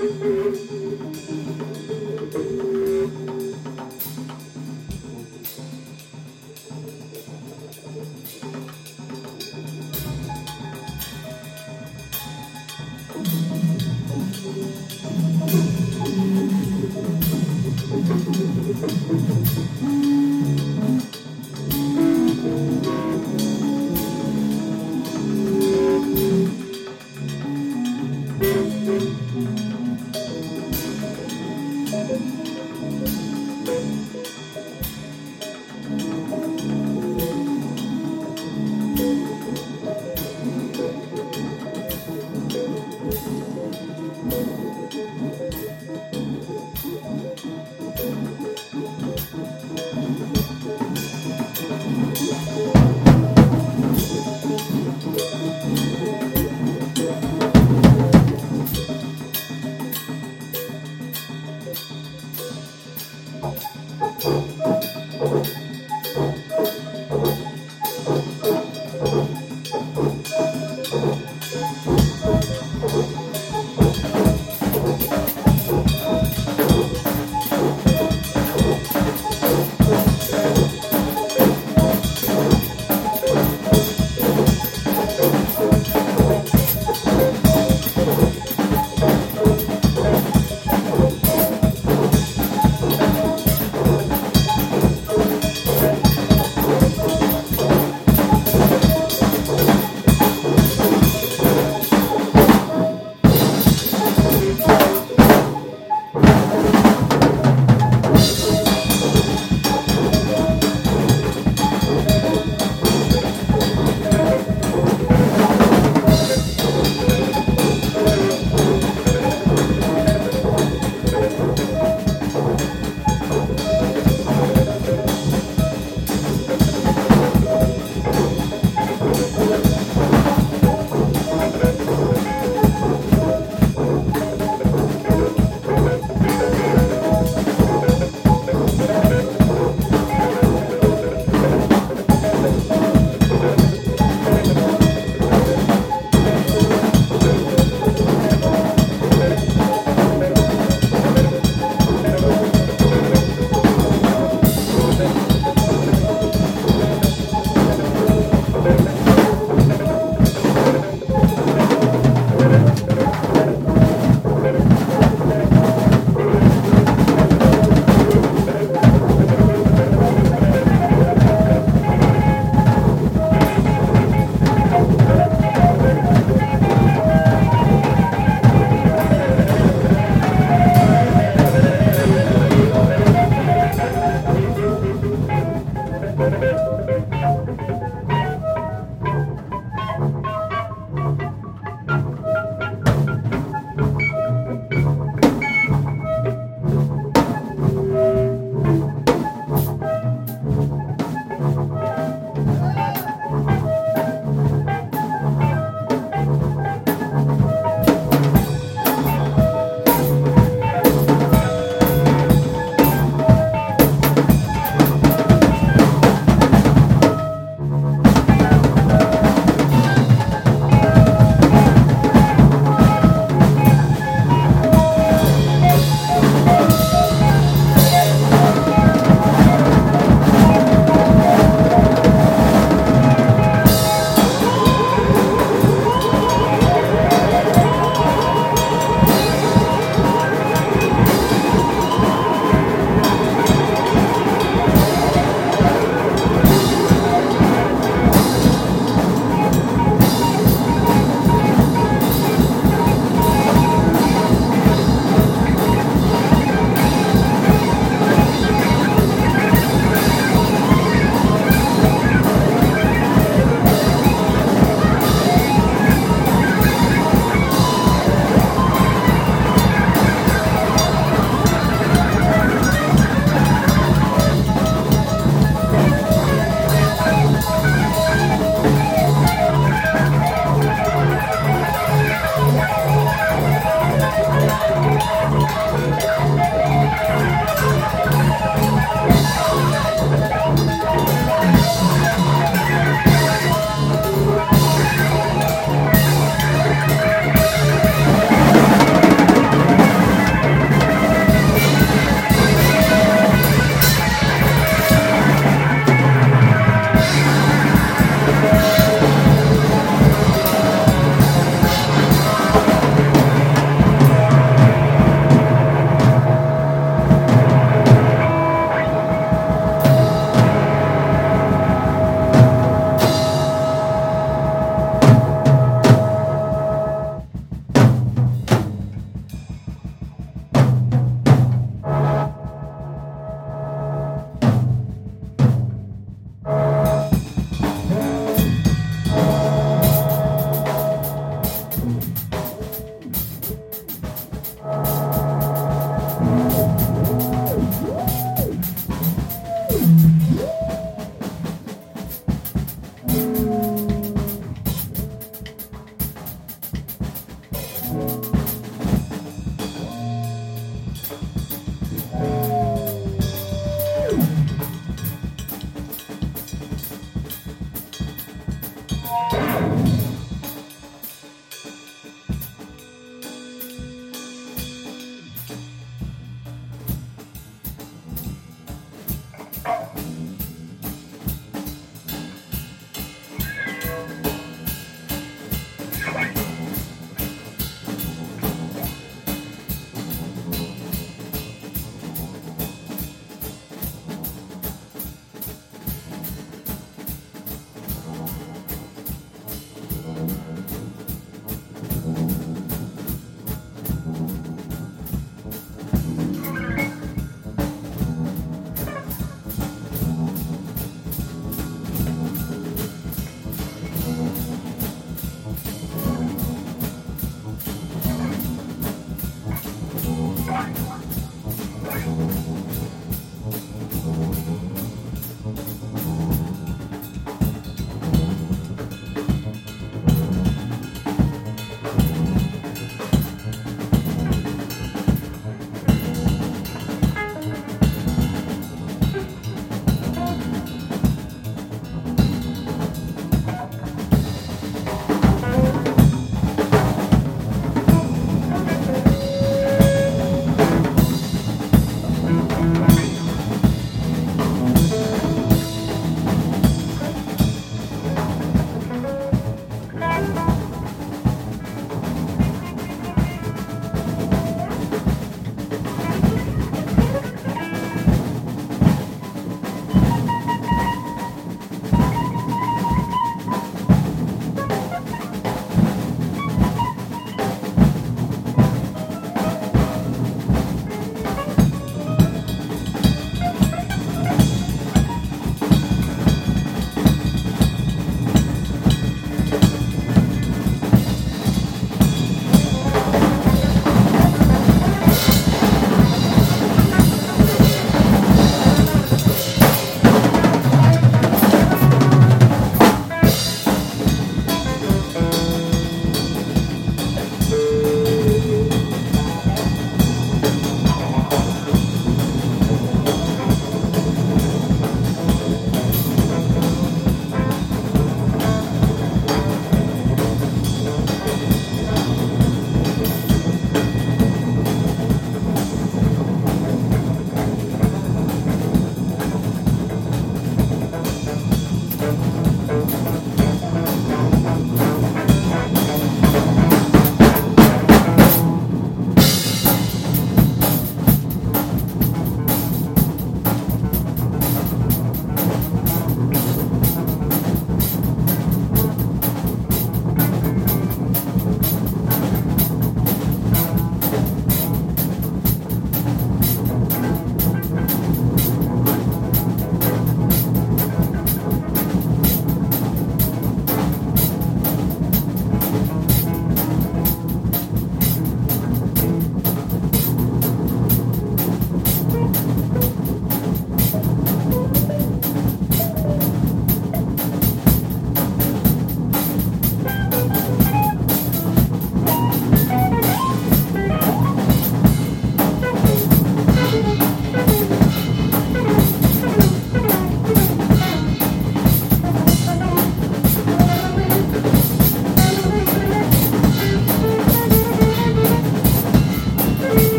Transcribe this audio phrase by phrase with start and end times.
[0.00, 0.89] Música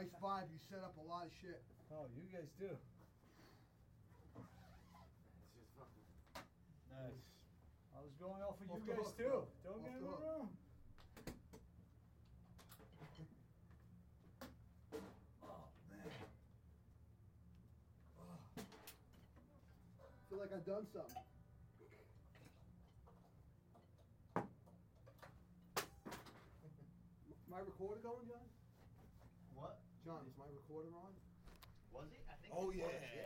[0.00, 0.48] Nice vibe.
[0.48, 1.60] You set up a lot of shit.
[1.92, 2.72] Oh, you guys do.
[2.72, 2.80] It's
[5.52, 6.08] just fucking.
[6.88, 7.20] Nice.
[7.92, 9.28] I was going off for you Off the guys hook, too.
[9.28, 9.44] bro.
[9.60, 10.48] Don't Off get the me wrong.
[15.44, 16.08] Oh man.
[18.56, 18.64] Oh.
[20.30, 21.12] Feel like I've done something.
[27.52, 28.49] My recorder going, John?
[30.04, 30.16] What?
[30.16, 31.12] John, is my recorder on?
[31.92, 32.24] Was it?
[32.24, 32.54] I think.
[32.56, 33.18] Oh it yeah, was, yeah,